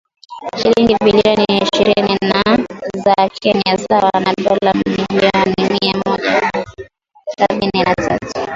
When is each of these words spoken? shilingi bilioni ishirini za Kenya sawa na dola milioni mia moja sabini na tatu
shilingi 0.61 0.95
bilioni 1.03 1.45
ishirini 1.61 2.17
za 3.05 3.29
Kenya 3.41 3.77
sawa 3.77 4.11
na 4.19 4.33
dola 4.43 4.73
milioni 4.85 5.79
mia 5.81 5.95
moja 6.05 6.51
sabini 7.39 7.81
na 7.85 7.95
tatu 7.95 8.49